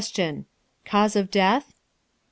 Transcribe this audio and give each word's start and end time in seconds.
Cause 0.83 1.15
of 1.15 1.29
death? 1.29 1.69
A. 1.69 1.73